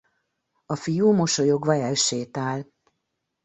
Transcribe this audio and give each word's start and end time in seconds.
A 0.65 0.75
fiú 0.75 1.11
mosolyogva 1.11 1.73
elsétál. 1.75 2.67